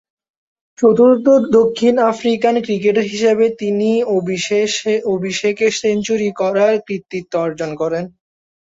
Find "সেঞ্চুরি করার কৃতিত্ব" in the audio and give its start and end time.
5.79-7.33